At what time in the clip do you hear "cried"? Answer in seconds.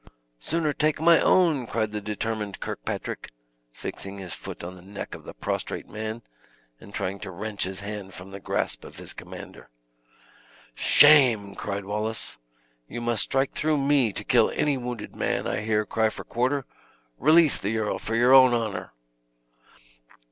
1.67-1.91, 11.53-11.85